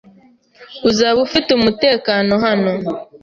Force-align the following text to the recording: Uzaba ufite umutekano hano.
Uzaba 0.89 1.17
ufite 1.27 1.49
umutekano 1.53 2.33
hano. 2.45 2.71